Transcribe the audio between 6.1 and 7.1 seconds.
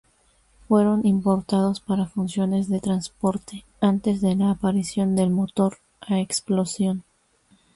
explosión.